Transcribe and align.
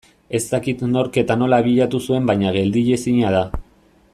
Ez 0.37 0.45
dakit 0.53 0.79
nork 0.93 1.19
eta 1.23 1.35
nola 1.41 1.59
abiatuko 1.63 2.09
zuen 2.15 2.25
baina 2.31 2.55
geldiezina 2.57 3.35
da. 3.37 3.45